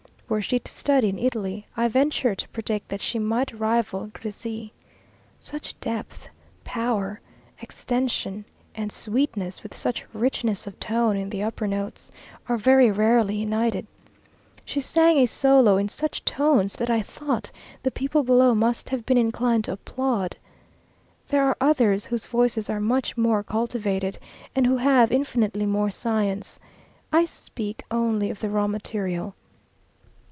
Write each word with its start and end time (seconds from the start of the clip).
Were 0.31 0.41
she 0.41 0.59
to 0.59 0.71
study 0.71 1.09
in 1.09 1.19
Italy, 1.19 1.67
I 1.75 1.89
venture 1.89 2.35
to 2.35 2.47
predict 2.47 2.87
that 2.87 3.01
she 3.01 3.19
might 3.19 3.51
rival 3.51 4.07
Grisi. 4.13 4.71
Such 5.41 5.77
depth, 5.81 6.29
power, 6.63 7.19
extension, 7.59 8.45
and 8.73 8.93
sweetness, 8.93 9.61
with 9.61 9.75
such 9.75 10.05
richness 10.13 10.67
of 10.67 10.79
tone 10.79 11.17
in 11.17 11.31
the 11.31 11.43
upper 11.43 11.67
notes, 11.67 12.13
are 12.47 12.55
very 12.55 12.89
rarely 12.89 13.35
united. 13.35 13.85
She 14.63 14.79
sang 14.79 15.17
a 15.17 15.25
solo 15.25 15.75
in 15.75 15.89
such 15.89 16.23
tones 16.23 16.77
that 16.77 16.89
I 16.89 17.01
thought 17.01 17.51
the 17.83 17.91
people 17.91 18.23
below 18.23 18.55
must 18.55 18.87
have 18.89 19.05
been 19.05 19.17
inclined 19.17 19.65
to 19.65 19.73
applaud. 19.73 20.37
There 21.27 21.43
are 21.43 21.57
others 21.59 22.05
whose 22.05 22.25
voices 22.25 22.69
are 22.69 22.79
much 22.79 23.17
more 23.17 23.43
cultivated, 23.43 24.17
and 24.55 24.65
who 24.65 24.77
have 24.77 25.11
infinitely 25.11 25.65
more 25.65 25.89
science. 25.91 26.57
I 27.11 27.25
speak 27.25 27.83
only 27.91 28.29
of 28.29 28.39
the 28.39 28.49
raw 28.49 28.67
material. 28.67 29.35